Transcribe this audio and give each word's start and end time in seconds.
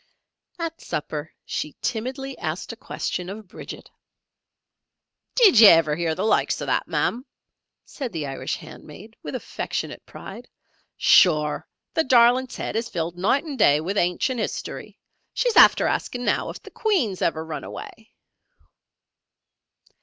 At 0.57 0.81
supper, 0.81 1.31
she 1.45 1.75
timidly 1.79 2.35
asked 2.39 2.73
a 2.73 2.75
question 2.75 3.29
of 3.29 3.47
Bridget. 3.47 3.91
"Did 5.35 5.59
ye 5.59 5.67
ever 5.67 5.95
hear 5.95 6.15
the 6.15 6.23
loikes 6.23 6.55
uv 6.59 6.65
that, 6.65 6.87
Ma'am," 6.87 7.23
said 7.85 8.11
the 8.11 8.25
Irish 8.25 8.55
handmaid 8.55 9.15
with 9.21 9.35
affectionate 9.35 10.03
pride, 10.07 10.47
"Shure 10.97 11.67
the 11.93 12.03
darlint's 12.03 12.55
head 12.55 12.75
is 12.75 12.89
filled 12.89 13.15
noight 13.15 13.43
and 13.45 13.59
day 13.59 13.79
with 13.79 13.95
ancient 13.95 14.39
history. 14.39 14.97
She's 15.35 15.55
after 15.55 15.85
asking 15.85 16.21
me 16.21 16.25
now 16.31 16.49
if 16.49 16.57
Queen's 16.73 17.21
ever 17.21 17.45
run 17.45 17.63
away!" 17.63 18.11